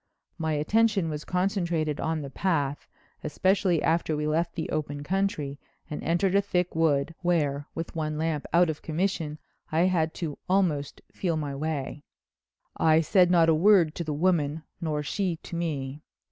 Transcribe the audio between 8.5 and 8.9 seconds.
out of